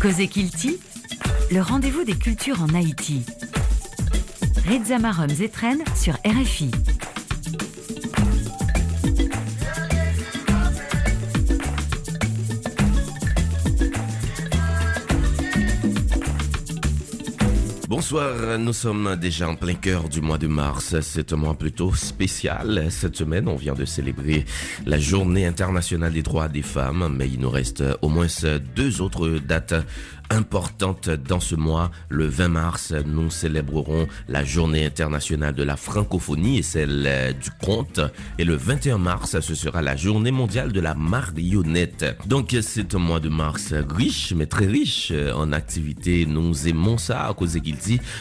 [0.00, 0.78] Cosé Kilti,
[1.50, 3.22] le rendez-vous des cultures en Haïti.
[4.66, 6.70] Reza Marom Zetren sur RFI.
[18.00, 20.98] Bonsoir, nous sommes déjà en plein cœur du mois de mars.
[21.02, 22.86] C'est un mois plutôt spécial.
[22.88, 24.46] Cette semaine, on vient de célébrer
[24.86, 28.26] la journée internationale des droits des femmes, mais il nous reste au moins
[28.74, 29.74] deux autres dates
[30.30, 31.90] importante dans ce mois.
[32.08, 37.50] Le 20 mars, nous célébrerons la journée internationale de la francophonie et celle euh, du
[37.62, 38.00] conte.
[38.38, 42.04] Et le 21 mars, ce sera la journée mondiale de la marionnette.
[42.26, 46.26] Donc c'est un mois de mars riche, mais très riche euh, en activités.
[46.26, 47.50] Nous aimons ça à cause.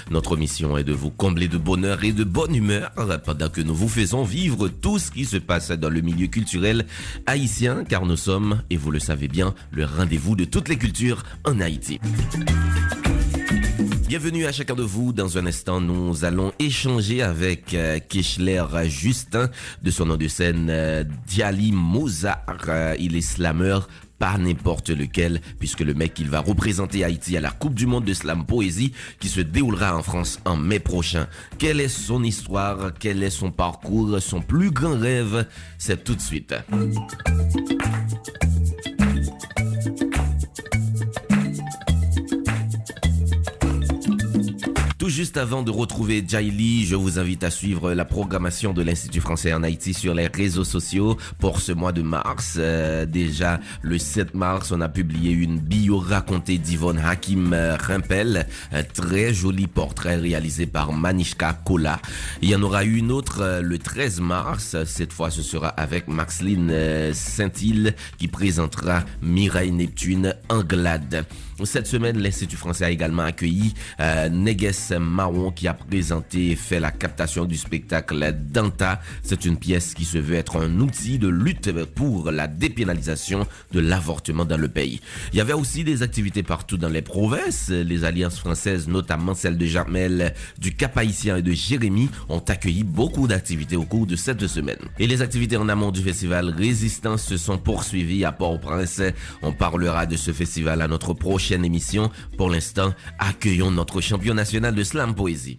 [0.09, 2.91] Notre mission est de vous combler de bonheur et de bonne humeur
[3.25, 6.85] pendant que nous vous faisons vivre tout ce qui se passe dans le milieu culturel
[7.25, 11.23] haïtien, car nous sommes, et vous le savez bien, le rendez-vous de toutes les cultures
[11.45, 11.98] en Haïti.
[14.07, 15.13] Bienvenue à chacun de vous.
[15.13, 19.49] Dans un instant, nous allons échanger avec euh, Kishler Justin,
[19.83, 22.65] de son nom de scène euh, Diali Mozart.
[22.67, 23.79] Euh, il est slammer,
[24.17, 28.05] pas n'importe lequel, puisque le mec, il va représenter Haïti à la Coupe du Monde
[28.05, 31.27] de Slam Poésie qui se déroulera en France en mai prochain.
[31.57, 32.91] Quelle est son histoire?
[32.99, 34.19] Quel est son parcours?
[34.21, 35.45] Son plus grand rêve?
[35.77, 36.55] C'est tout de suite.
[45.19, 49.53] Juste avant de retrouver Jaili, je vous invite à suivre la programmation de l'Institut français
[49.53, 52.55] en Haïti sur les réseaux sociaux pour ce mois de mars.
[52.57, 58.83] Euh, déjà, le 7 mars, on a publié une bio racontée d'Yvonne Hakim Rimpel, un
[58.83, 61.99] très joli portrait réalisé par Manishka Kola.
[62.41, 64.77] Il y en aura une autre euh, le 13 mars.
[64.85, 71.25] Cette fois, ce sera avec Maxline euh, Saint-Île qui présentera Mireille Neptune Anglade.
[71.65, 76.79] Cette semaine, l'Institut français a également accueilli euh, Neges Marron qui a présenté et fait
[76.79, 79.01] la captation du spectacle Danta.
[79.23, 83.79] C'est une pièce qui se veut être un outil de lutte pour la dépénalisation de
[83.79, 85.01] l'avortement dans le pays.
[85.33, 87.69] Il y avait aussi des activités partout dans les provinces.
[87.69, 92.83] Les alliances françaises, notamment celle de Jamel, du Cap Haïtien et de Jérémy, ont accueilli
[92.83, 94.79] beaucoup d'activités au cours de cette semaine.
[94.99, 99.01] Et les activités en amont du festival Résistance se sont poursuivies à Port-au-Prince.
[99.41, 102.11] On parlera de ce festival à notre prochaine émission.
[102.37, 105.57] Pour l'instant, accueillons notre champion national de slam poésie.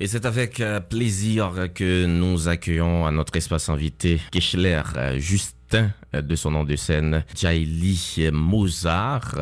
[0.00, 5.92] Et c'est avec euh, plaisir que nous accueillons à notre espace invité Kechler euh, Justin
[6.14, 9.34] euh, de son nom de scène, Jaili Mozart.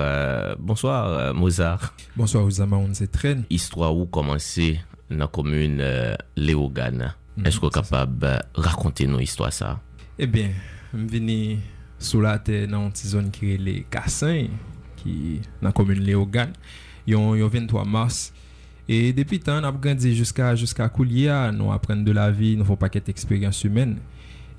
[0.61, 1.95] bonsoir Mozart.
[2.17, 2.79] Bonsoir Ousama
[3.11, 3.45] traîne.
[3.51, 5.85] Histoire où commencer dans la commune
[6.37, 7.13] Léogane.
[7.37, 9.81] Mm, Est-ce que vous capable de raconter nos histoires ça?
[10.19, 10.51] Eh bien,
[10.93, 11.59] je suis venu
[11.99, 14.47] sous la terre dans une zone qui est les Cassins,
[14.97, 16.53] qui est dans la commune Léogane.
[17.09, 18.33] A 23 mars.
[18.89, 22.65] Et depuis temps, on a grandi jusqu'à jusqu'à Koulia, nous apprenons de la vie, nous
[22.65, 23.99] faisons pas d'expérience humaine.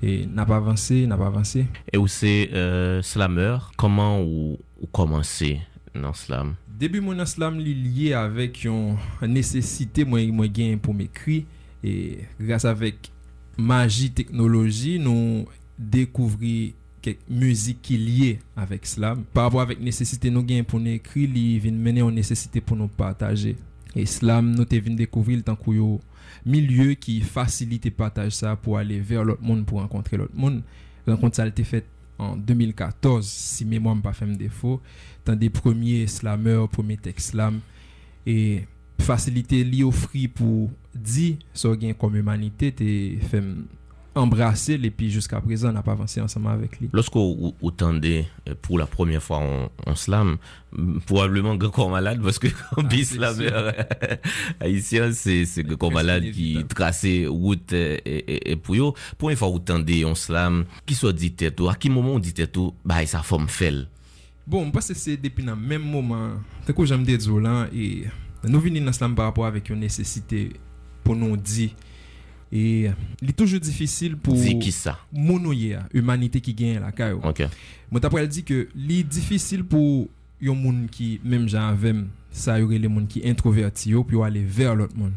[0.02, 1.66] Et n'a pas avancé, n'a pas avancé.
[1.92, 5.60] Et où c'est euh, slammer, comment ou, ou commencer
[5.94, 6.56] dans slam?
[6.68, 10.46] Début mon slam lié avec une nécessité moi moi
[10.82, 11.44] pour m'écrire
[11.84, 13.12] et grâce avec
[13.56, 15.46] magie technologie nous
[15.78, 16.72] découvrir
[17.02, 21.30] quelques musiques qui liées avec slam par rapport avec nécessité nous gain pour nous écrire
[21.30, 23.56] li vient mener en nécessité pour nous partager.
[23.94, 25.98] Et slam nous te vient découvrir tant que
[26.46, 30.62] milieu qui facilite partage ça pour aller vers l'autre monde pour rencontrer l'autre monde.
[31.06, 31.86] Rencontre ça a été faite
[32.18, 34.80] en 2014 si mémoire me pas fait défaut.
[35.24, 37.60] Dans des premiers slammers premiers textes slam.
[38.26, 38.64] Et
[39.02, 42.90] fasilite li ofri pou di so gen kom humanite te
[43.30, 43.64] fem
[44.14, 46.88] embrase li pi jiska prezan ap avanse ansama avek li.
[46.94, 48.22] Losko ou tende
[48.62, 50.36] pou la premye fwa an slam,
[51.08, 52.52] probableman gen kon malade, paske
[52.90, 53.72] bi slamer
[54.62, 59.62] haisyen, se gen kon malade ki trase wout e pou yo, pou en fwa ou
[59.62, 63.10] tende an slam, ki so di teto, a ki momen ou di teto, ba e
[63.10, 63.84] sa fom fel.
[64.46, 68.22] Bon, mpase se depi nan menm moman, teko jemde dzo lan, e...
[68.46, 70.52] nous venons dans par rapport avec une nécessité
[71.02, 71.70] pour nous dire.
[72.52, 72.88] Et
[73.20, 74.98] il est toujours difficile pour qui ça?
[75.92, 77.20] humanité qui gagne la caillou.
[77.24, 77.42] OK.
[77.90, 80.08] Moi t'après dit que il est difficile pour
[80.40, 81.96] yon monde qui même gens avec
[82.30, 85.14] ça y les monde qui introverti pour aller vers l'autre monde.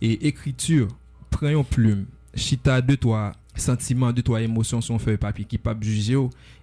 [0.00, 0.88] Et écriture
[1.30, 5.74] prend une plume, chita de toi sentiments de toi émotions sur feuille papier qui pas
[5.80, 6.16] juger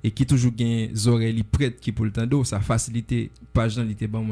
[0.03, 4.07] et qui toujours gagne oreilles prêtes qui pour le temps ça facilite page dans l'été
[4.07, 4.23] bon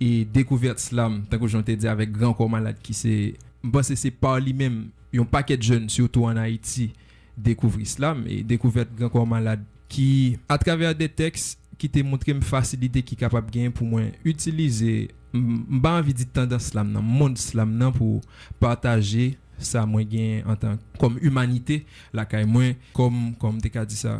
[0.00, 3.34] et découverte slam tant que j'en dit avec grand corps malade qui c'est
[3.82, 6.90] se se par li men, yon paket jen, surtout an Haiti,
[7.38, 12.34] dekouvri islam, e dekouvert Gran Corps Malade, ki a traver de teks, ki te montre
[12.34, 17.36] m fasilite ki kapap gen pou mwen utilize, mba anvi di tendans islam nan, moun
[17.38, 18.22] islam nan pou
[18.62, 21.82] partaje sa mwen gen an tan kom humanite,
[22.14, 24.18] la kay mwen, kom te ka di sa,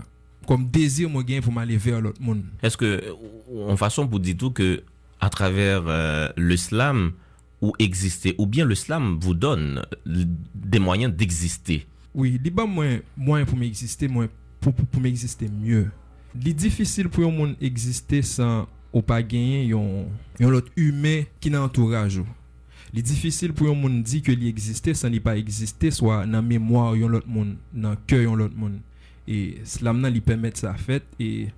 [0.48, 2.46] kom dezir mwen gen pou m ale ver lot moun.
[2.64, 2.96] Eske,
[3.68, 4.36] an fason pou di
[5.18, 5.80] tou ke a traver
[6.36, 7.12] l'islam,
[7.60, 11.86] ou exister, ou bien l'islam vous donne des moyens d'exister?
[12.14, 14.30] Oui, li ba mwen mwen pou m'exister, mwen
[14.62, 15.88] pou pou m'exister mieux.
[16.38, 19.88] Li difficile pou yon moun exister san ou pa genyen yon
[20.40, 22.36] yon lot hume ki nan entourage ou.
[22.94, 26.46] Li difficile pou yon moun di ke li exister san li pa exister, swa nan
[26.46, 28.78] mémoire yon lot moun, nan kè yon lot moun.
[29.28, 31.50] Et slam li pèmèt sa fèt, et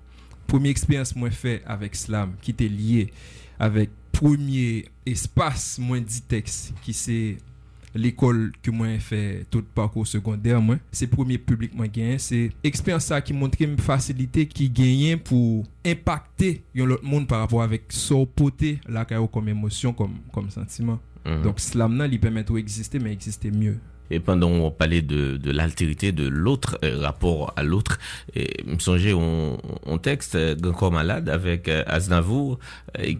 [0.49, 3.07] poumi eksperyans mwen fè avèk slam, ki te liye
[3.61, 7.17] avèk premier espas mwen di teks ki se
[7.97, 10.79] l'ekol ke mwen fe tout parkour sekondèr mwen.
[10.95, 16.55] Se premier publik mwen genyen, se eksperyansa ki montre m fasilite ki genyen pou impakte
[16.77, 21.01] yon lot moun par rapport avek so pote la kayo kom emosyon, kom sentiman.
[21.43, 23.75] Donk slam nan li pèmèt ou eksiste, men eksiste mye.
[24.11, 27.97] Et pendant on parlait de, de l'altérité de l'autre, euh, rapport à l'autre,
[28.35, 29.57] et me songeait on,
[30.01, 32.59] texte euh, Grand Malade avec euh, Aznavour,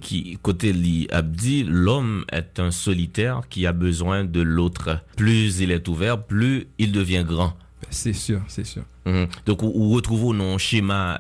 [0.02, 5.00] qui, côté li Abdi, l'homme est un solitaire qui a besoin de l'autre.
[5.16, 7.54] Plus il est ouvert, plus il devient grand.
[7.92, 8.84] C'est sûr, c'est sûr.
[9.06, 9.28] Mhm.
[9.46, 11.20] Donc, où, retrouvons nos schémas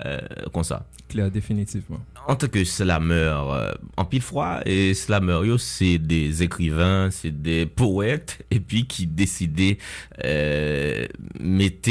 [0.51, 1.99] comme ça Clair, définitivement.
[2.25, 7.65] En tant que slameur, euh, en pile froid, et slameur, c'est des écrivains, c'est des
[7.65, 9.77] poètes, et puis qui décidaient
[10.23, 11.05] euh,
[11.37, 11.89] mettre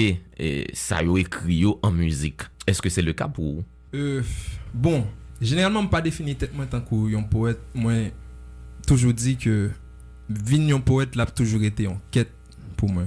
[0.73, 2.41] ça écrit en musique.
[2.67, 3.65] Est-ce que c'est le cas pour vous?
[3.93, 4.23] Euh,
[4.73, 5.06] Bon,
[5.38, 7.61] généralement, pas défini moi tant qu'un poète.
[7.75, 8.12] Moi,
[8.87, 9.71] toujours dit que
[10.31, 12.32] un poète l'a toujours été en quête
[12.79, 13.05] pour moi.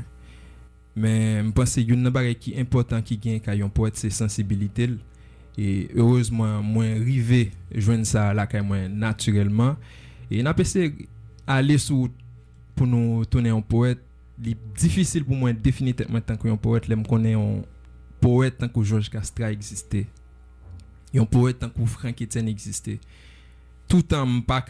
[0.96, 4.10] Mais je pense que une chose qui est important qui gagne quand un poète, c'est
[4.10, 4.90] sensibilité.
[5.58, 9.76] Et heureusement, moi, rivé, joindre ça là, quand moi, naturellement.
[10.30, 10.64] Et n'a pas
[11.46, 12.10] aller sous
[12.76, 14.00] pour nous tourner en poète.
[14.44, 16.86] C'est difficile pour moi de définir tant qu'un poète.
[16.90, 17.62] Je connais un
[18.20, 19.50] poète tant que Georges Castra.
[21.16, 23.00] Un poète tant que Frank Etienne existait.
[23.88, 24.66] Tout en pas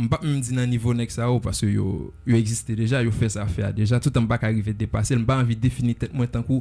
[0.00, 3.72] arriver pas même dire niveau next parce que yo existait déjà yo fait ça faire
[3.72, 6.52] déjà tout en pas arriver dépasser pas envie de définir tête moi tant que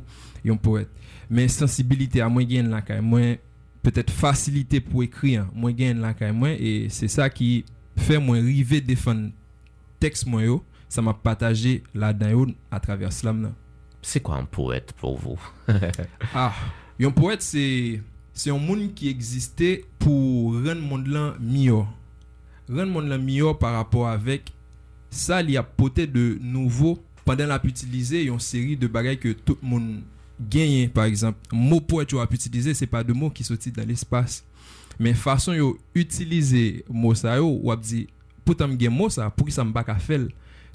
[0.50, 0.90] un poète.
[1.30, 3.38] Mais sensibilité à moi gain là quand moi
[3.82, 7.66] peut-être facilité pour écrire moi gain là quand moi et c'est ça qui
[7.98, 9.30] fait moi river défendre
[10.00, 13.54] texte moi yo ça m'a partagé là dedans à travers slam
[14.02, 15.40] c'est quoi un poète pour vous?
[16.34, 16.54] Ah
[17.02, 18.02] un poète c'est
[18.34, 21.84] c'est un monde qui existait pour rendre monde là mieux
[22.70, 24.52] rendre mon meilleur par rapport avec
[25.10, 29.58] ça il a poté de nouveau pendant l'a utiliser une série de bagages que tout
[29.62, 30.02] le monde
[30.40, 33.88] gagne par exemple mot pour tu as utilisé c'est pas de mots qui sortent dans
[33.88, 34.44] l'espace.
[35.00, 38.08] Mais façon yo utiliser mot ça yo ou a dit
[38.46, 40.28] pourtant gagne mot ça pour que ça me pas faire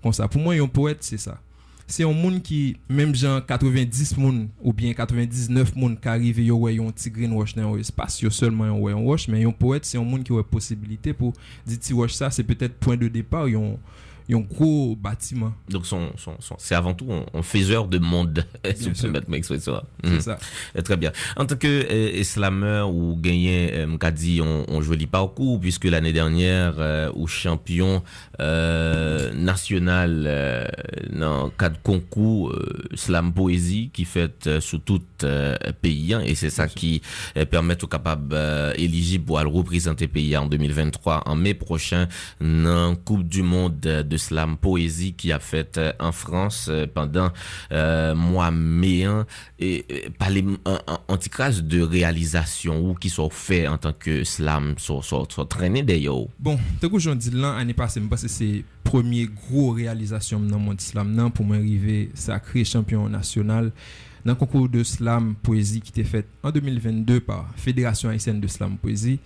[0.03, 1.41] comme ça pour moi un poète c'est ça
[1.87, 6.57] c'est un monde qui même genre 90 moun ou bien 99 moun qui arrive yo
[6.57, 9.29] ouais un petit greenwash dans l'espace yo seulement ouais un wash.
[9.29, 11.33] Mais un poète c'est un monde qui a possibilité pour
[11.67, 13.79] dire ti wash ça c'est peut-être point de départ yon
[14.33, 15.53] un gros bâtiment.
[15.69, 19.83] Donc, son, son, c'est avant tout un, faiseur de monde, si vous permettez m'expression.
[20.03, 20.21] C'est mhm.
[20.21, 20.39] ça.
[20.77, 21.13] Euh, très bien.
[21.37, 26.13] En tant que euh, islameur ou gagné, euh, dit, on, on joli parcours, puisque l'année
[26.13, 28.03] dernière, euh, ou champion
[28.41, 30.73] euh, national
[31.13, 32.55] dans cadre concours
[32.95, 35.03] slam poésie qui fait sous tout
[35.81, 37.03] pays, hein, et c'est ça qui
[37.51, 38.37] permet aux capables
[38.77, 42.09] éligibles pour représenter pays en 2023 en mai prochain
[42.41, 46.87] dans Coupe du Monde de de slam poésie qui a fait euh, en France euh,
[46.87, 47.31] pendant
[47.73, 49.05] euh, mois mai
[49.59, 50.45] et, et par les
[51.09, 55.83] anticras de réalisation ou qui sont faits en tant que slam sont, sont, sont traînés
[55.83, 56.27] d'ailleurs.
[56.39, 60.61] Bon, tout que j'en dis là, année passée, parce que c'est premier gros réalisation dans
[60.61, 63.73] mon slam nan pour m'arriver sacré champion national
[64.25, 68.47] dans le concours de slam poésie qui était fait en 2022 par Fédération haïtienne de
[68.47, 69.19] slam poésie.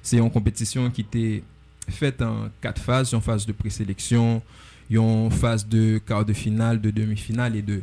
[0.00, 1.42] C'est une compétition qui était
[1.88, 3.12] faite en quatre phases.
[3.12, 4.42] Une phase de présélection,
[4.90, 7.82] une phase de quart de finale, de demi-finale et de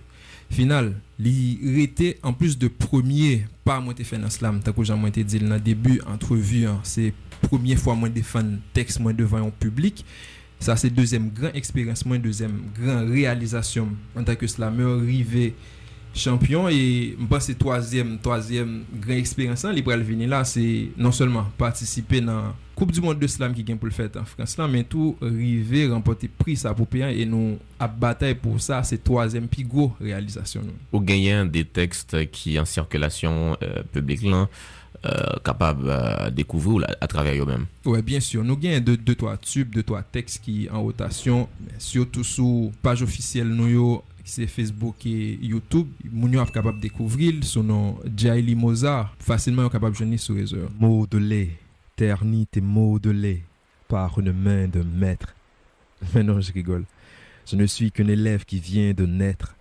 [0.50, 0.94] finale.
[1.20, 5.56] L'irrité, en plus de premier, pas moi fait dans slam, tant que j'ai dit dans
[5.56, 10.06] le début, entrevue, hein, c'est première fois moi défendre texte moi devant un public.
[10.60, 15.54] Ça, c'est deuxième grande expérience, moi, deuxième grande réalisation en tant que slammer, arrivé
[16.16, 21.12] champion et je pense que troisième troisième grande expérience li pral vini là c'est non
[21.12, 24.58] seulement participer dans Coupe du monde de slam qui gagne pour le fait en France
[24.58, 28.84] là mais tout river remporter prix ça pour payer et nous à bataille pour ça
[28.84, 34.50] c'est troisième plus gros réalisation Au gagnant des textes qui en circulation euh, publique là
[35.06, 37.66] euh, capable euh, découvrir à, à travers eux-mêmes.
[37.86, 38.44] Oui, bien sûr.
[38.44, 43.04] Nous gagnons deux, deux, trois tubes, deux, trois textes qui en rotation, surtout sous page
[43.04, 49.16] officielle, nous, c'est Facebook et YouTube, nous sommes capables de découvrir son nom Jaili Mozart.
[49.20, 50.72] Facilement, capable de venir sur les heures.
[50.80, 51.52] Modelé,
[51.96, 53.44] terni et modelé
[53.88, 55.36] par une main de maître.
[56.16, 56.86] Mais non, je rigole.
[57.46, 59.56] Je ne suis qu'un élève qui vient de naître.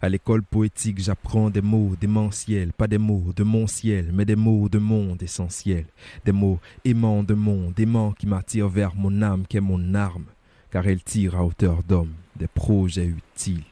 [0.00, 4.34] À l'école poétique, j'apprends des mots démentiels, pas des mots de mon ciel, mais des
[4.34, 5.84] mots de monde essentiel.
[6.24, 10.24] Des mots aimants de monde, aimants qui m'attirent vers mon âme, qui est mon arme,
[10.70, 13.64] car elle tire à hauteur d'homme des projets utiles.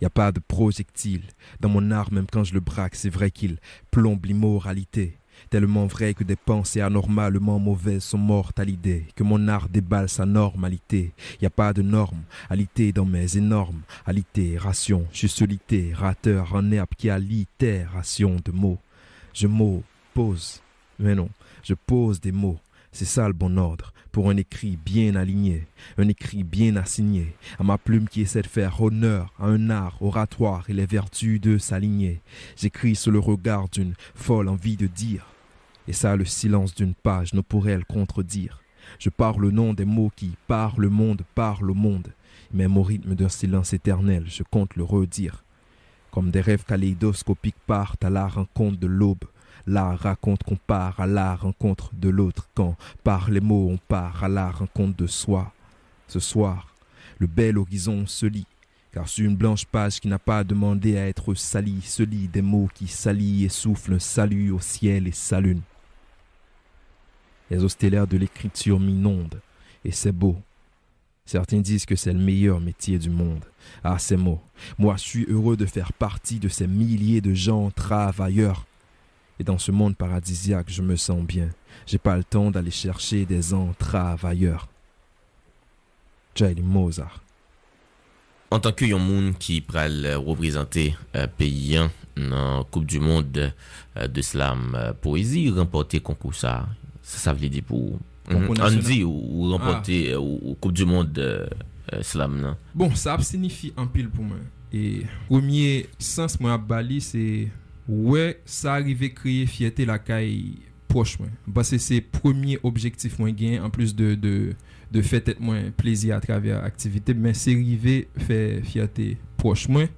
[0.00, 1.24] Y a pas de projectile
[1.60, 3.58] dans mon art, même quand je le braque, c'est vrai qu'il
[3.90, 5.18] plombe l'immoralité.
[5.50, 10.08] Tellement vrai que des pensées anormalement mauvaises sont mortes à l'idée que mon art déballe
[10.08, 11.12] sa normalité.
[11.40, 15.06] Y a pas de norme, alité dans mes énormes allitérations.
[15.12, 18.78] Je suis solité, rateur en herbe qui allitération de mots.
[19.32, 20.60] Je mots, pose,
[20.98, 21.30] mais non,
[21.62, 22.58] je pose des mots.
[22.92, 27.62] C'est ça le bon ordre pour un écrit bien aligné, un écrit bien assigné, à
[27.62, 31.56] ma plume qui essaie de faire honneur à un art oratoire et les vertus de
[31.56, 32.20] s'aligner.
[32.56, 35.24] J'écris sous le regard d'une folle envie de dire,
[35.86, 38.60] et ça le silence d'une page ne pourrait le contredire.
[38.98, 42.08] Je parle le nom des mots qui, par le monde, parlent au monde,
[42.52, 45.44] même au rythme d'un silence éternel, je compte le redire.
[46.10, 49.26] Comme des rêves kaléidoscopiques partent à la rencontre de l'aube,
[49.68, 54.24] L'art raconte qu'on part à la rencontre de l'autre, quand par les mots on part
[54.24, 55.52] à la rencontre de soi.
[56.06, 56.74] Ce soir,
[57.18, 58.46] le bel horizon se lit,
[58.94, 62.40] car sur une blanche page qui n'a pas demandé à être salie, se lit des
[62.40, 65.60] mots qui salient et soufflent un salut au ciel et s'allument.
[67.50, 69.42] Les ostélaires de l'écriture m'inondent,
[69.84, 70.38] et c'est beau.
[71.26, 73.44] Certains disent que c'est le meilleur métier du monde.
[73.84, 74.40] Ah, ces mots.
[74.78, 78.64] Moi, je suis heureux de faire partie de ces milliers de gens travailleurs
[79.40, 81.48] et dans ce monde paradisiaque, je me sens bien.
[81.86, 84.68] J'ai pas le temps d'aller chercher des entravailleurs.
[86.34, 87.20] Jaili Mozart.
[88.50, 91.78] En tant que yon moun qui pral représenter euh, pays
[92.16, 93.52] dans la Coupe du monde
[93.96, 96.66] euh, de slam euh, poésie, remporter concours ça,
[97.02, 97.98] ça, veut dire pour
[98.30, 100.20] on dit ou remporter ah.
[100.20, 101.48] ou, Coupe du monde
[102.00, 102.56] slam non?
[102.74, 104.38] Bon, ça signifie un pile pour moi.
[104.72, 107.48] Et premier sens moi à Bali c'est
[107.88, 111.32] wè sa arrive kriye fiyete la kay proche mwen.
[111.48, 114.34] Basè se premier objektif mwen gen, an plus de, de,
[114.92, 119.88] de fè tèt mwen plezi a travè aktivite, men se rive fè fiyete proche mwen.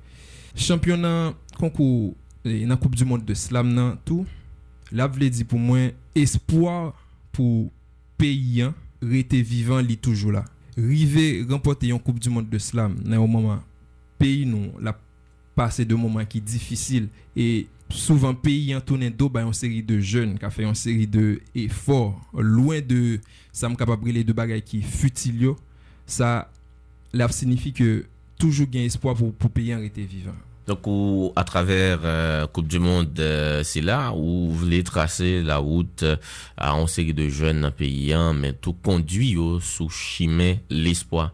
[0.59, 4.27] Championan konkou nan Koupe du Monde de Slam nan tou,
[4.91, 6.91] la vle di pou mwen espoir
[7.35, 7.69] pou
[8.21, 10.45] peyen rete vivan li toujou la.
[10.79, 13.61] Rive rempote yon Koupe du Monde de Slam nan yon mouman
[14.21, 14.95] peyi nou la
[15.57, 19.99] pase de mouman ki difisil e souvent pays en tourné d'eau bah une série de
[19.99, 22.21] jeunes qui a fait une série de efforts.
[22.35, 23.21] Loin de
[23.53, 25.51] ça me capable les deux bagages qui futiles
[26.07, 26.51] ça
[27.13, 28.05] là signifie que
[28.39, 30.35] toujours gain espoir pour pour pays en rester vivant.
[30.67, 35.57] Donc à travers euh, Coupe du Monde euh, c'est là où vous voulez tracer la
[35.57, 36.17] route euh,
[36.57, 41.33] à une série de jeunes dans pays mais tout conduit au sous chimé l'espoir.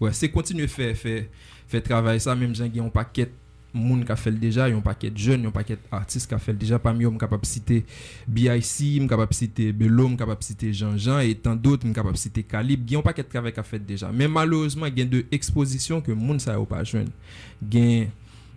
[0.00, 1.24] Ouais c'est continuer faire faire
[1.66, 3.30] faire travailler ça même j'ai un paquet
[3.74, 7.10] moun ka fel deja, yon paket jen, yon paket artist ka fel deja, pam yo
[7.12, 7.82] m kapap site
[8.30, 12.86] BIC, m kapap site Belo, m kapap site Jean-Jean, etan dot m kapap site Kalib,
[12.86, 14.12] gen yon paket kave ka fet deja.
[14.14, 17.10] Men malouzman gen de ekspozisyon ke moun sa yo pa jwen.
[17.60, 18.10] Gen,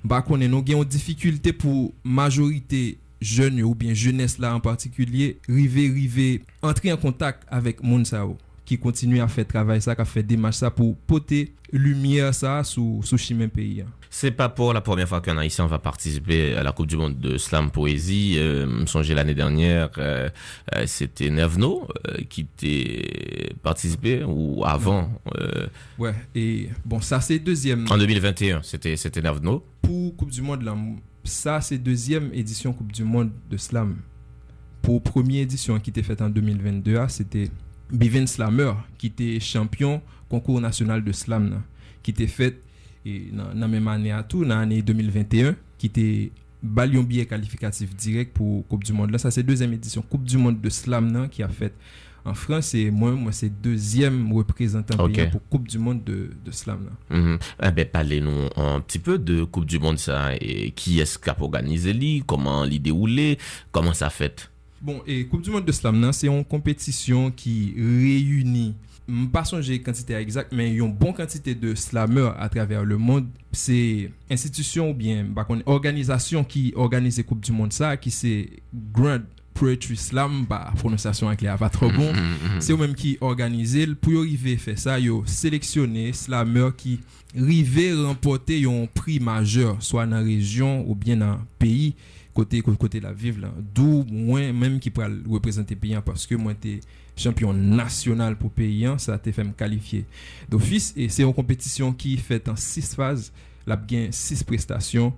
[0.05, 5.35] bako nenon, gen yon difikulte pou majorite jen yo ou bien jenes la an partikulye,
[5.49, 8.37] rive, rive, entri an en kontak avek moun sa yo.
[8.67, 12.99] ki kontinu a fè travay sa, ka fè demaj sa pou pote lumiè sa sou,
[13.07, 13.91] sou chimen peyi an.
[14.19, 17.19] C'est pas pour la première fois qu'un Haïtien va participer à la Coupe du Monde
[17.19, 18.33] de Slam Poésie.
[18.39, 20.27] Euh, songez l'année dernière, euh,
[20.73, 25.11] euh, c'était Nevno euh, qui était participé ou avant.
[25.99, 26.15] ouais.
[26.33, 27.85] Et bon, ça c'est deuxième.
[27.91, 29.21] En 2021, c'était c'était.
[29.83, 30.75] Pour Coupe du Monde, là,
[31.23, 33.97] ça c'est deuxième édition Coupe du Monde de Slam.
[34.81, 37.51] Pour première édition qui était faite en 2022, ah, c'était
[37.91, 41.61] Bivin Slammer, qui était champion concours national de slam,
[42.01, 42.63] qui était fait
[43.07, 46.07] E nan menm ane atou, nan ane 2021, ki te
[46.61, 49.13] bal yon biye kalifikatif direk pou Koupe du Monde.
[49.13, 51.75] La sa se dezem edisyon Koupe du Monde de Slam nan ki a fet
[52.27, 55.29] an Frans, e mwen mwen se dezem reprezentan okay.
[55.31, 56.97] pou Koupe du Monde de, de Slam nan.
[57.07, 57.47] Mm -hmm.
[57.59, 61.41] eh Ebe, pale nou an pti peu de Koupe du Monde sa, e, ki eskap
[61.41, 63.37] organize li, koman li deoule,
[63.71, 64.49] koman sa fet?
[64.81, 68.73] Bon, e Koupe du Monde de Slam nan, se yon kompetisyon ki reyuni
[69.31, 72.49] pas songer quantité exacte, bon mais il y a une bonne quantité de slammers à
[72.49, 73.27] travers le monde.
[73.51, 79.19] C'est institution ou bien bah, organisation qui organise Coupe du Monde ça, qui c'est Grand
[79.53, 82.11] Poetry Slam, bah, prononciation avec les pas trop bon.
[82.11, 82.61] Mm-hmm, mm-hmm, mm-hmm.
[82.61, 83.95] c'est eux-mêmes qui organisent.
[84.01, 86.99] Pour y arriver faire ça, ils ont sélectionné slammers qui
[87.35, 91.95] arrivent remporter un prix majeur, soit dans la région ou bien dans le pays
[92.33, 96.53] côté côté la vivre là d'où moins même qui pourra représenter pays parce que moi
[96.53, 96.81] t'es
[97.17, 100.07] champion nasyonal pou peyyan, sa te fèm kalifiye.
[100.51, 103.31] D'ofis, e se yon kompetisyon ki fèt an 6 faz,
[103.67, 105.11] lap gen 6 prestasyon,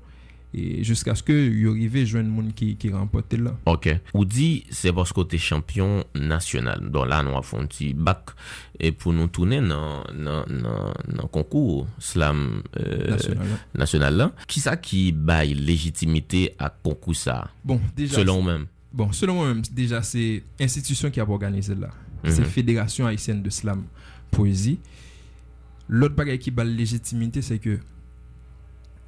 [0.50, 3.54] e jisk aske yon rive jwen moun ki, ki rempote la.
[3.70, 8.34] Ok, ou di se bors kote champion nasyonal, don la nou a fon ti bak,
[8.80, 13.14] e pou nou toune nan, nan, nan, nan konkou slam euh,
[13.78, 18.68] nasyonal la, ki sa ki bay legitimite ak konkou sa, bon, selon ou menm?
[18.92, 22.32] Bon selon moi-même déjà c'est institution qui a organisé là mm -hmm.
[22.32, 23.84] c'est fédération haïtienne de slam
[24.32, 24.80] poésie
[25.88, 27.80] l'autre bagaille qui baille légitimité c'est que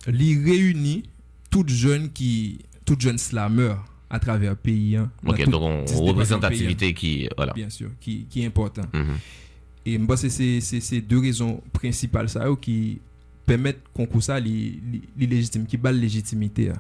[0.08, 1.04] les réunit
[1.50, 3.76] toute jeune qui toute jeune slammer
[4.10, 8.26] à travers le pays hein, ok donc on représentativité pays, qui voilà bien sûr qui,
[8.30, 9.18] qui est important mm -hmm.
[9.90, 10.30] et moi c'est
[10.62, 13.00] ces deux raisons principales ça qui
[13.46, 14.80] permettent concours ça les
[15.70, 16.80] qui bat légitimité hein.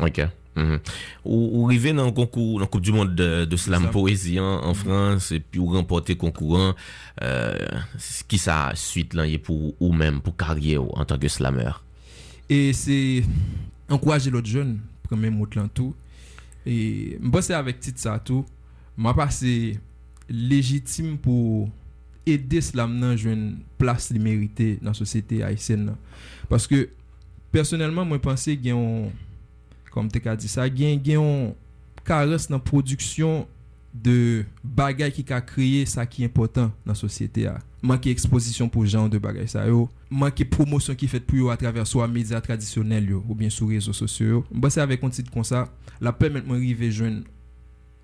[0.00, 0.22] Ok.
[0.54, 0.80] Mm -hmm.
[1.24, 5.58] Ou rive nan konkou nan Koupe du Monde de, de slam poezi an Frans Pi
[5.58, 6.74] ou rempote konkouran
[7.16, 11.80] Ki euh, sa suite lan ye pou ou men pou karye ou An tanke slameur
[12.50, 13.24] E se
[13.88, 14.76] Enkouraje lot joun
[15.08, 15.96] Premè mout lan tou
[16.68, 18.44] E mbose avèk tit sa tou
[18.96, 19.78] Mwa pa se
[20.28, 21.70] legitime pou
[22.28, 25.96] Ede slam nan joun Plas li merite nan sosete Aisyen nan
[26.52, 26.90] Paske
[27.52, 29.12] personelman mwen panse gen yon
[29.92, 31.52] kom te ka di sa, gen yon
[32.06, 33.44] kares nan produksyon
[33.92, 37.58] de bagay ki ka kreye sa ki important nan sosyete a.
[37.84, 41.84] Manke ekspozisyon pou jan de bagay sa yo, manke promosyon ki fet pou yo atraver
[41.88, 44.40] so a media tradisyonel yo ou bien sou rezo sosyo yo.
[44.54, 45.66] Mba se avek kontit kon sa,
[46.00, 47.20] la pèmèt mwen rive jwen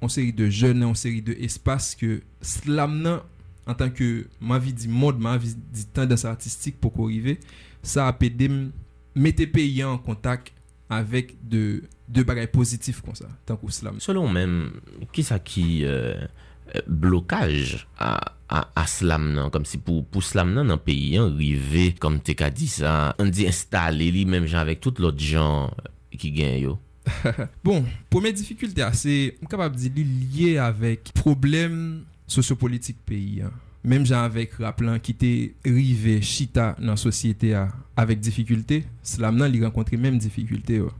[0.04, 3.22] an seri de jen, an seri de espas ke slam nan
[3.68, 7.38] an tanke ma vi di mod, ma vi di tendens artistik pou ko rive,
[7.80, 8.68] sa apè dem
[9.16, 10.52] mette pe yon kontak
[10.92, 13.98] avèk de, de bagay pozitif kon sa, tan kou slam.
[14.02, 14.58] Selon men,
[15.14, 16.24] ki sa ki euh,
[16.88, 18.12] blokaj a,
[18.48, 22.18] a, a slam nan, kom si pou, pou slam nan nan peyi an rive, kom
[22.24, 25.72] te ka di sa, an di installe li menm jan avèk tout lot jan
[26.18, 26.76] ki gen yo.
[27.66, 33.56] bon, pwemè difikultè a, se m kapab di li liye avèk problem sosyo-politik peyi an.
[33.84, 37.54] Même gens avec rappelant qui était rivé chita dans société
[37.96, 40.90] avec difficulté slam nan li rencontrer même difficulté yo.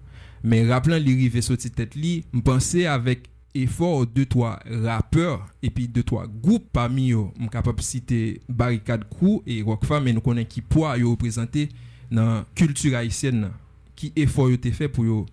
[0.45, 5.89] mais rappelant li rivé sorti tête li penser avec effort deux trois rappeurs et puis
[5.89, 10.49] deux trois groupes parmi eux suis capable citer Barricade Crew et Rockfam mais nous connaissons
[10.49, 11.69] qui poids yo représenter
[12.11, 13.51] dans culture haïtienne
[13.97, 15.27] qui effort yo été fait pour yo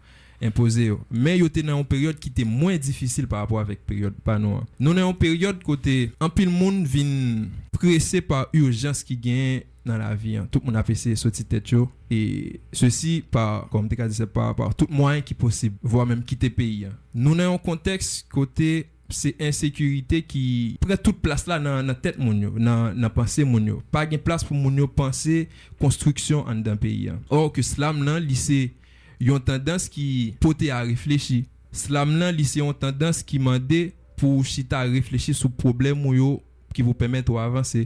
[0.46, 1.00] imposer yo.
[1.12, 4.40] mais yo était dans une période qui était moins difficile par rapport avec période pas
[4.40, 9.62] nous nous dans une période côté un pile monde vient pressé par urgence qui gagne
[9.86, 10.36] dans la vie.
[10.36, 10.48] Hein.
[10.50, 11.72] Tout le monde a fait ses sorties tête
[12.10, 16.50] et ceci par, comme tu dit, par, par tout moyen qui possible, voire même quitter
[16.50, 16.86] pays.
[16.86, 16.94] Hein.
[17.14, 22.18] Nous avons un contexte côté c'est insécurité qui prend toute place là dans la tête
[22.18, 23.84] mon yo, dans la pensée mon yo.
[23.92, 25.48] Pas de place pour mon yo penser
[25.80, 27.10] construction en d'un pays.
[27.10, 27.20] Hein.
[27.30, 28.74] Or que slam nan lycée
[29.22, 31.44] yon tendans ki pote a reflechi.
[31.76, 36.16] Slam lan li se yon tendans ki mande pou chita a reflechi sou problem ou
[36.16, 36.32] yo
[36.76, 37.86] ki vou pemet ou avanse.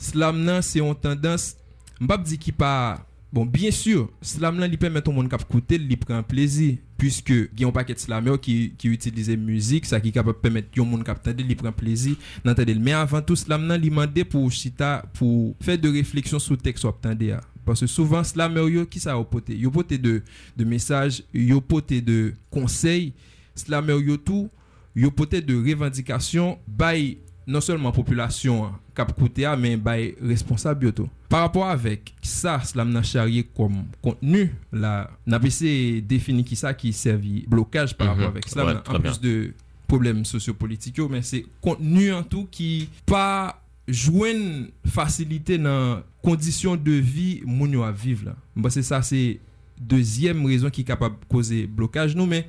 [0.00, 1.52] Slam lan se yon tendans,
[2.00, 3.02] mbap di ki pa,
[3.34, 7.36] bon, bien sur, slam lan li pemet ou moun kap koute, li pren plezi, pwiske
[7.50, 11.04] gen yon paket slam yo ki, ki utilize müzik, sa ki kap pemet yon moun
[11.06, 12.78] kap tende, li pren plezi, nan tende.
[12.80, 16.80] Men avan tou, slam lan li mande pou chita, pou fè de refleksyon sou tek
[16.80, 17.42] so ap tende ya.
[17.64, 20.22] Parce que souvent slammer yo qui ça opote yo pote de
[20.56, 23.12] de messages yo pote de conseils.
[23.54, 24.48] Slammer yo tout.
[24.96, 30.92] Yo pote de revendications by non seulement population cap côté mais bay responsable
[31.28, 36.74] par rapport avec ça slam nan charrier comme contenu là n'a essayé définir qui ça
[36.74, 39.30] qui servi blocage par rapport avec slam Ouais, en plus bien.
[39.30, 39.52] de
[39.86, 47.28] problèmes sociopolitiques mais c'est contenu en tout qui pas jwen fasilite nan kondisyon de vi
[47.46, 48.36] moun yo a viv la.
[48.56, 49.38] Mba se sa se
[49.80, 52.44] dezyem rezon ki kapab koze blokaj nou, men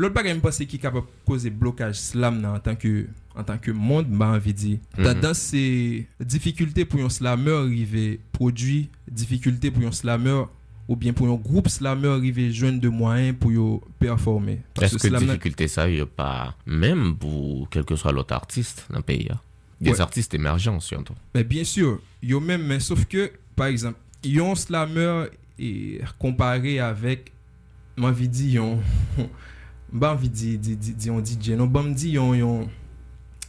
[0.00, 3.06] lot bagan mba se ki kapab koze blokaj slam nan an tanke,
[3.38, 4.74] an tanke mond mba anvi di.
[4.74, 5.04] Mm -hmm.
[5.04, 5.62] Dadan se
[6.20, 10.48] difikulte pou yon slameur rive prodwi, difikulte pou yon slameur
[10.88, 14.58] ou bien pou yon group slameur rive jwen de mwayen pou yo performe.
[14.82, 19.40] Eske dificulte sa yo pa menm pou kelke swa lot artist nan peyi ya?
[19.80, 20.00] Des Ouais.
[20.00, 21.14] artistes émergents surtout.
[21.34, 25.26] Ben, bien sûr, yo même, mais sauf que, par exemple, yon slammer
[25.58, 27.32] est comparé avec,
[27.96, 28.80] moi, envie dire, yon,
[30.00, 32.68] pas envie de dire, di- di- di- yon DJ, non, bah, me dit, yon, yon,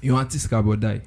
[0.03, 1.01] yon artiste kaboday.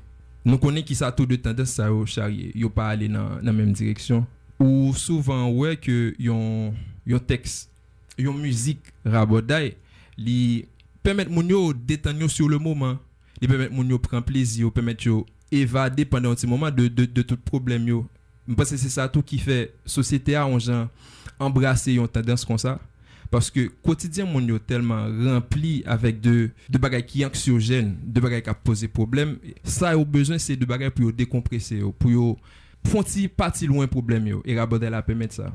[0.44, 3.52] Nous connaissons qui ça tout de tendance ça au charrier, yo pas aller dans la
[3.52, 4.26] même direction.
[4.58, 6.72] Ou souvent, ouais, que yon,
[7.06, 7.70] yon texte,
[8.16, 9.76] yon musique raboday,
[10.16, 10.64] li
[11.02, 12.98] permettre moun yo détendre sur le moment.
[13.40, 17.04] Li permettre moun yo prendre plaisir, permettre yo évader pendant un petit moment de, de,
[17.04, 18.06] de tout problème yo.
[18.48, 20.88] Je pense que c'est ça tout qui fait société a on genre
[21.38, 22.80] embrasser une tendance comme ça
[23.30, 28.50] parce que quotidien mon tellement rempli avec de de bagages qui anxiogènes, de bagages qui
[28.64, 32.38] posé problème, ça au besoin c'est de bagages pour décompresser pour yo
[32.86, 35.52] font ti parti loin problème yo et Rabodel a permettre ça.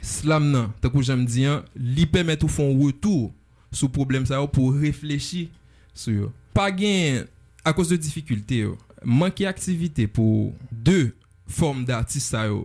[0.00, 3.32] Slam nan, tant que j'aime dire, li permet ou font retour
[3.72, 5.48] sur problème ça pour réfléchir
[5.96, 6.32] sou yo.
[6.56, 7.24] Pa gen,
[7.66, 11.10] a kos de difikulte yo, manke aktivite pou de
[11.46, 12.64] form de artist sa yo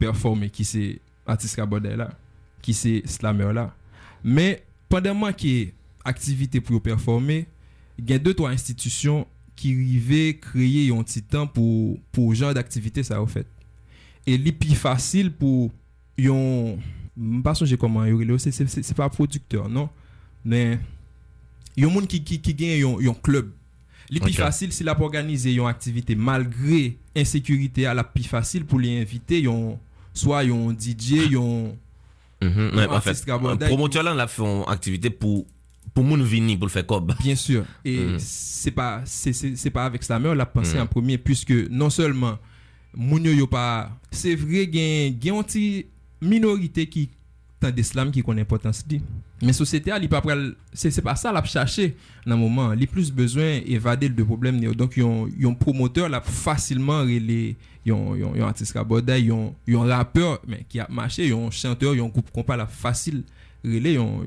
[0.00, 0.84] performe ki se
[1.26, 2.10] artist kabode la,
[2.64, 3.70] ki se slammer la.
[4.24, 4.56] Me,
[4.90, 5.72] pandan manke
[6.06, 7.44] aktivite pou yo performe,
[7.96, 9.24] gen 2-3 institusyon
[9.56, 13.48] ki rive kreye yon titan pou, pou jan d'aktivite sa yo fet.
[14.26, 15.70] E li pi fasil pou
[16.20, 16.76] yon,
[17.14, 19.88] mpa sonje koman yo, se pa produkteur, non?
[20.46, 20.82] Men,
[21.76, 23.50] yon moun qui qui qui gagne yon yon club
[24.10, 28.64] li plus facile s'il a pour organiser yon activité malgré insécurité à la plus facile
[28.64, 29.78] pour les inviter yon
[30.14, 31.76] soit yon DJ yon
[32.42, 32.72] Mhm.
[32.76, 35.46] Ouais, en fait, un promoteur là, l'a fait une activité pour,
[35.94, 37.14] pour moun vini, pour le faire cob.
[37.18, 37.64] Bien sûr.
[37.82, 38.18] Et Mhm.
[38.18, 40.82] c'est pas c'est pas avec Slammer la pensée Mhm.
[40.82, 42.38] en premier puisque non seulement
[42.94, 45.84] moun yo yo pas c'est vrai gen gen une
[46.28, 47.08] minorité qui
[47.70, 49.00] d'islam qui connaît importance li.
[49.42, 49.98] Mais société a
[50.72, 55.54] c'est pas ça l'a chercher dans moment, li plus besoin évader de problème donc yon
[55.58, 61.50] promoteur là facilement relé yon artiste kaboda yon yon rappeur mais qui a marché yon
[61.50, 63.22] chanteur yon groupe compas là facile
[63.64, 64.24] relé yon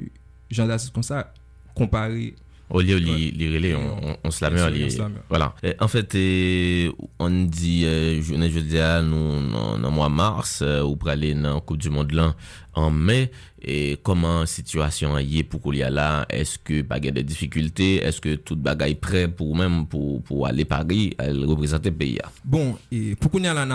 [0.49, 1.33] genre d'artiste comme ça
[1.73, 2.35] comparé
[2.69, 3.33] Au lieu, Ouais.
[3.55, 4.87] relais, on, on, on se la met, met.
[5.27, 5.55] voilà.
[5.63, 9.51] Et en fait, eh, on dit, euh, je je dis à nous,
[9.81, 12.35] dans mois mars, euh, ou pour aller dans Coupe du Monde là,
[12.73, 16.99] en mai, et comment situation y est pour qu'on y a là, est-ce que pas
[16.99, 21.95] de difficultés, est-ce que tout bagaille prêt pour même pour, pour aller Paris, représenter le
[21.95, 22.31] pays là?
[22.45, 23.65] Bon, et pour qu'on y a là,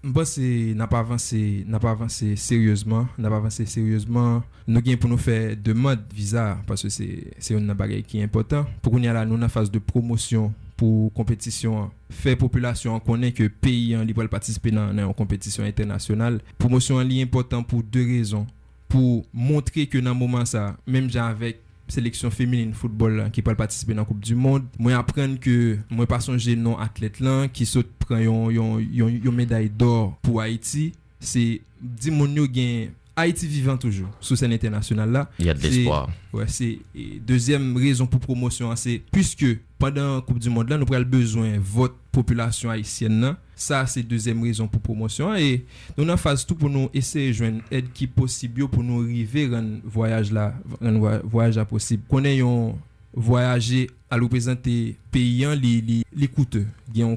[0.00, 0.46] Mwen se
[0.80, 6.54] nan pa avanse seryouzman, nan pa avanse seryouzman, nou gen pou nou fè demad viza,
[6.68, 8.68] paswe se yon nan bagay ki important.
[8.80, 10.48] Pou kon yon la nou nan fase de promosyon
[10.80, 11.90] pou kompetisyon,
[12.22, 16.40] fè populasyon konen ke peyi an li pou al patispe nan yon kompetisyon internasyonal.
[16.56, 18.48] Promosyon an li important pou de rezon,
[18.88, 21.60] pou montre ke nan mouman sa, menm jan avèk
[21.90, 24.64] sélection féminine football qui peut participer dans la Coupe du Monde.
[24.78, 30.18] Moi apprendre que moi pas songer non athlète là qui saute prend yon, médaille d'or
[30.22, 35.30] pour Haïti, c'est dit mon gain Haïti vivant toujours sur scène internationale là.
[35.38, 36.08] Il y a de l'espoir.
[36.32, 36.78] Ouais, c'est
[37.26, 39.46] deuxième raison pour promotion c'est puisque
[39.80, 43.34] pendant la Coupe du Monde là, nous avons besoin de votre population haïtienne.
[43.56, 45.34] Ça, c'est deuxième raison pour promotion.
[45.34, 45.64] Et
[45.98, 49.48] nous avons phase tout pour nous essayer de joindre aide qui possible pour nous arriver
[49.48, 52.02] rendre voyage là, voy- voyage là possible.
[52.08, 52.74] Qu'on ait un
[53.12, 57.16] voyager à représenter payant les les les coûteux, il y a un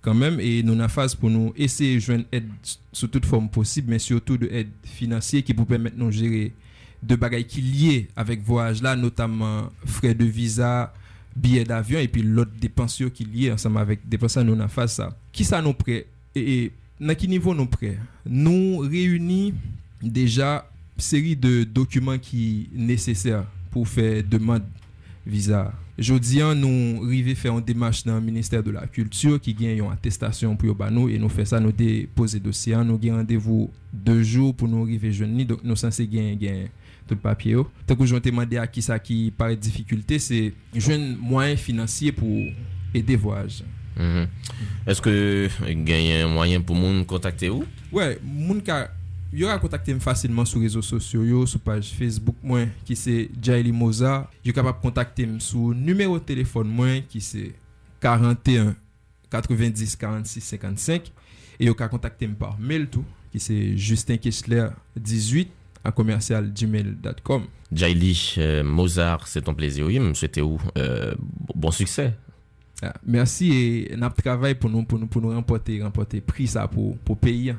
[0.00, 2.48] quand même et nous avons phase pour nous essayer de joindre aide
[2.92, 6.52] sous toute forme possible mais surtout de aide financière qui pour permettre nous gérer
[7.02, 10.94] de bagailles qui liées avec voyage là notamment frais de visa
[11.38, 14.88] billets d'avion et puis l'autre dépenses yo qui liées ensemble avec dépenses nous a fait
[14.88, 15.16] ça.
[15.32, 16.06] Qui ça nous prêt?
[16.34, 17.98] Et, et dans quel niveau nous prêt?
[18.26, 19.54] Nous réunis
[20.02, 24.64] déjà série de documents qui nécessaires pour faire demande
[25.26, 25.72] visa.
[25.98, 29.78] Jodi an nous rive faire une démarche dans le ministère de la culture qui gagne
[29.78, 32.84] une attestation pour yo ba nous et nous fait ça nous déposer dossier an.
[32.84, 36.68] nous gagne rendez-vous deux jours pour nous arriver jeune donc nous censé gagne gagne
[37.08, 37.66] tout papye yo.
[37.88, 42.46] Takou jwante mande a ki sa ki pare difikulte, se jwen mwayen finansye pou
[42.96, 43.62] ede voyaj.
[43.98, 44.28] Mm -hmm.
[44.86, 45.12] Eske
[45.86, 47.66] genyen mwayen pou moun kontakte ou?
[47.90, 48.86] Ouè, ouais, moun ka,
[49.32, 53.16] yo a kontakte m fasilman sou rezo sosyo yo, sou page Facebook mwen ki se
[53.42, 57.50] Jaili Moza, yo kapap kontakte m sou numero telefon mwen ki se
[58.00, 58.74] 41
[59.32, 61.10] 90 46 55,
[61.58, 66.52] e yo ka kontakte m par mail tou, ki se Justin Kessler 18 à commercial
[66.52, 67.44] gmail.com.
[67.72, 69.86] Jaili euh, Mozart, c'est ton plaisir.
[69.86, 71.14] Oui, c'était où euh,
[71.54, 72.14] Bon succès.
[72.82, 73.52] Ah, merci
[73.90, 77.16] et nous travaillons pour nous, pour nous, pour nous remporter, remporter prix ça pour, pour
[77.16, 77.54] pays.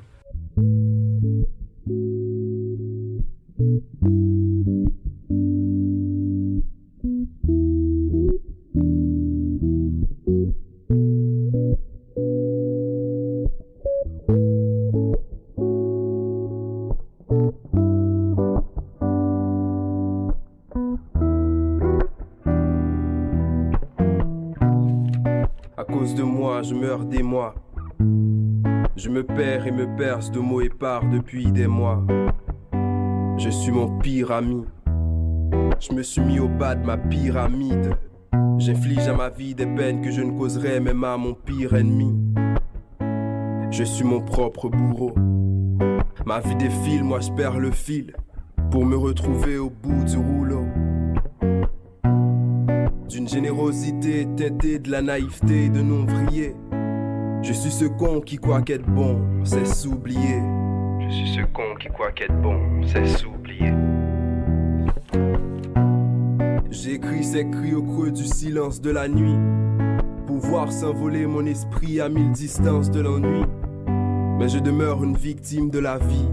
[30.31, 32.03] De mots épars depuis des mois.
[33.37, 34.63] Je suis mon pire ami.
[35.79, 37.95] Je me suis mis au bas de ma pyramide.
[38.57, 42.15] J'inflige à ma vie des peines que je ne causerais même à mon pire ennemi.
[43.71, 45.13] Je suis mon propre bourreau.
[46.25, 48.13] Ma vie défile, moi je perds le fil
[48.71, 50.65] pour me retrouver au bout du rouleau.
[53.07, 56.55] D'une générosité teintée de la naïveté et de non vriller.
[57.41, 60.41] Je suis ce con qui croit qu'être bon, c'est s'oublier.
[60.99, 63.73] Je suis ce con qui croit qu'être bon, c'est s'oublier.
[66.69, 69.37] J'écris ces cris au creux du silence de la nuit.
[70.27, 73.45] Pouvoir s'envoler mon esprit à mille distances de l'ennui.
[74.37, 76.29] Mais je demeure une victime de la vie.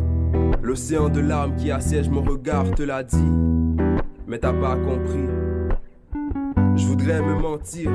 [0.62, 3.32] L'océan de larmes qui assiège mon regard te l'a dit.
[4.26, 5.28] Mais t'as pas compris.
[6.76, 7.90] Je voudrais me mentir,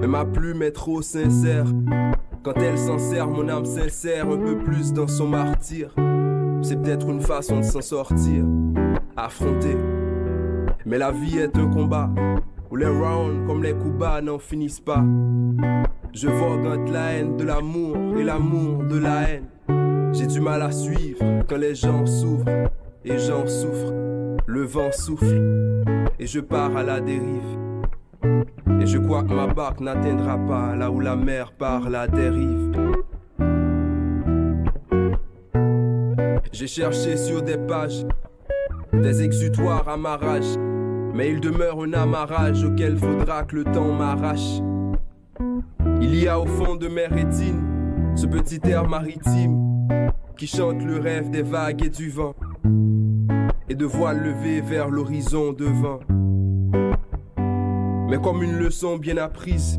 [0.00, 1.66] mais ma plume est trop sincère.
[2.42, 5.94] Quand elle s'en sert, mon âme sincère un peu plus dans son martyr.
[6.62, 8.44] C'est peut-être une façon de s'en sortir,
[9.16, 9.76] affronter.
[10.84, 12.10] Mais la vie est un combat
[12.68, 15.04] où les rounds comme les coups bas n'en finissent pas.
[16.12, 20.12] Je vogue entre la haine de l'amour et l'amour de la haine.
[20.12, 22.68] J'ai du mal à suivre quand les gens s'ouvrent
[23.04, 23.92] et j'en souffre.
[24.46, 27.71] Le vent souffle et je pars à la dérive.
[28.82, 32.72] Et je crois que ma barque n'atteindra pas là où la mer part la dérive.
[36.52, 38.04] J'ai cherché sur des pages
[38.92, 40.58] des exutoires à ma rage,
[41.14, 44.58] mais il demeure un amarrage auquel faudra que le temps m'arrache.
[46.00, 47.62] Il y a au fond de mes rétines
[48.16, 49.86] ce petit air maritime
[50.36, 52.34] qui chante le rêve des vagues et du vent,
[53.68, 56.00] et de voiles levées vers l'horizon devant
[58.08, 59.78] mais comme une leçon bien apprise.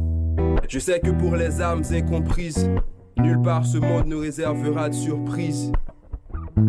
[0.70, 2.70] Je sais que pour les âmes incomprises,
[3.18, 5.72] nulle part ce monde ne réservera de surprise.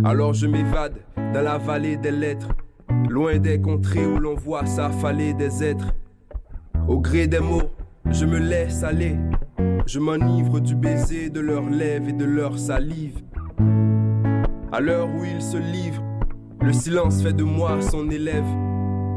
[0.04, 2.48] Alors je m'évade dans la vallée des lettres,
[3.08, 5.94] loin des contrées où l'on voit s'affaler des êtres.
[6.88, 7.70] Au gré des mots,
[8.10, 9.16] je me laisse aller,
[9.86, 13.22] je m'enivre du baiser de leurs lèvres et de leur salive.
[14.72, 16.02] À l'heure où ils se livrent,
[16.60, 18.44] le silence fait de moi son élève.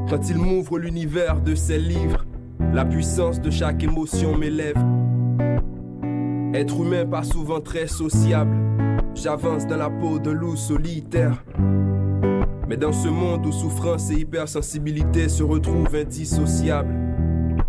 [0.10, 2.26] Quand il m'ouvre l'univers de ses livres,
[2.74, 4.78] la puissance de chaque émotion m'élève.
[6.54, 8.56] Être humain pas souvent très sociable.
[9.16, 11.44] J'avance dans la peau d'un loup solitaire.
[12.70, 16.96] Mais dans ce monde où souffrance et hypersensibilité se retrouvent indissociables,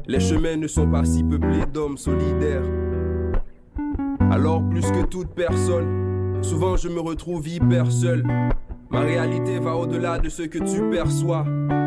[0.07, 2.63] les chemins ne sont pas si peuplés d'hommes solidaires.
[4.31, 8.25] Alors plus que toute personne, souvent je me retrouve hyper seul.
[8.91, 11.45] Ma réalité va au-delà de ce que tu perçois.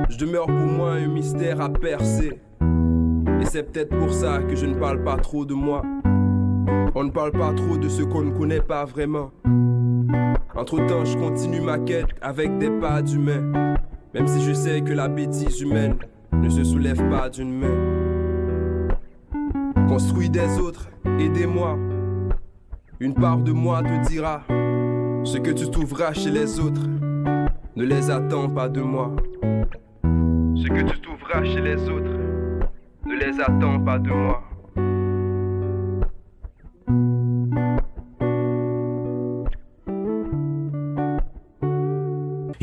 [0.09, 2.39] Je demeure pour moi un mystère à percer.
[3.41, 5.81] Et c'est peut-être pour ça que je ne parle pas trop de moi.
[6.93, 9.31] On ne parle pas trop de ce qu'on ne connaît pas vraiment.
[10.55, 13.75] Entre-temps, je continue ma quête avec des pas d'humain.
[14.13, 15.95] Même si je sais que la bêtise humaine
[16.33, 18.87] ne se soulève pas d'une main.
[19.87, 21.79] Construis des autres, aidez-moi.
[22.99, 24.43] Une part de moi te dira
[25.23, 26.81] ce que tu trouveras chez les autres.
[27.75, 29.15] Ne les attends pas de moi.
[30.03, 32.11] Ce que tu trouveras chez les autres
[33.05, 34.43] ne les attends pas de moi.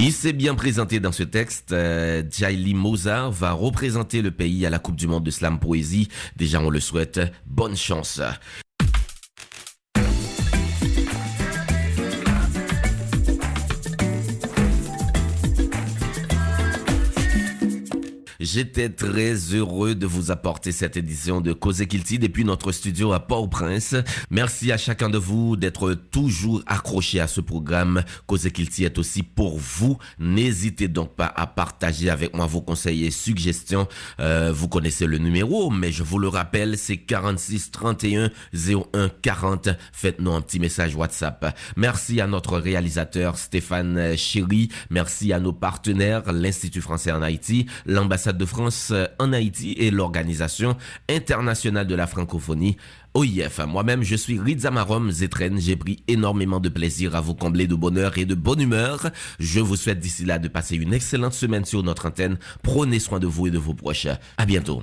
[0.00, 1.72] Il s'est bien présenté dans ce texte.
[1.72, 6.08] Euh, Jaili Mozart va représenter le pays à la Coupe du Monde de Slam Poésie.
[6.36, 7.20] Déjà, on le souhaite.
[7.46, 8.20] Bonne chance.
[18.50, 23.20] J'étais très heureux de vous apporter cette édition de Cause Kilti depuis notre studio à
[23.20, 23.94] Port-au-Prince.
[24.30, 28.02] Merci à chacun de vous d'être toujours accroché à ce programme.
[28.26, 29.98] Cause Kilti est aussi pour vous.
[30.18, 33.86] N'hésitez donc pas à partager avec moi vos conseils et suggestions.
[34.18, 39.68] Euh, vous connaissez le numéro, mais je vous le rappelle, c'est 46 31 01 40.
[39.92, 41.54] Faites-nous un petit message WhatsApp.
[41.76, 44.70] Merci à notre réalisateur Stéphane Chéry.
[44.88, 50.76] Merci à nos partenaires, l'Institut français en Haïti, l'ambassade de France en Haïti et l'Organisation
[51.10, 52.76] internationale de la francophonie,
[53.14, 53.60] OIF.
[53.66, 55.58] Moi-même, je suis Rizamarom Zetren.
[55.58, 59.10] J'ai pris énormément de plaisir à vous combler de bonheur et de bonne humeur.
[59.38, 62.38] Je vous souhaite d'ici là de passer une excellente semaine sur notre antenne.
[62.62, 64.06] Prenez soin de vous et de vos proches.
[64.36, 64.82] À bientôt.